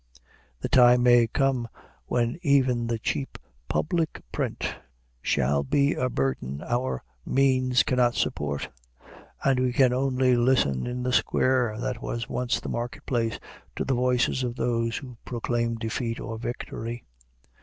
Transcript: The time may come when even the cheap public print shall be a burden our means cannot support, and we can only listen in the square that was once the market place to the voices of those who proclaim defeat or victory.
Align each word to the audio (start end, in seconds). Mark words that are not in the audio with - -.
The 0.61 0.67
time 0.67 1.03
may 1.03 1.27
come 1.27 1.67
when 2.07 2.39
even 2.41 2.87
the 2.87 2.97
cheap 2.97 3.37
public 3.69 4.23
print 4.31 4.77
shall 5.21 5.61
be 5.63 5.93
a 5.93 6.09
burden 6.09 6.63
our 6.65 7.03
means 7.23 7.83
cannot 7.83 8.15
support, 8.15 8.69
and 9.43 9.59
we 9.59 9.71
can 9.71 9.93
only 9.93 10.35
listen 10.35 10.87
in 10.87 11.03
the 11.03 11.13
square 11.13 11.77
that 11.79 12.01
was 12.01 12.27
once 12.27 12.59
the 12.59 12.67
market 12.67 13.05
place 13.05 13.39
to 13.75 13.85
the 13.85 13.93
voices 13.93 14.41
of 14.43 14.55
those 14.55 14.97
who 14.97 15.17
proclaim 15.23 15.75
defeat 15.75 16.19
or 16.19 16.39
victory. 16.39 17.03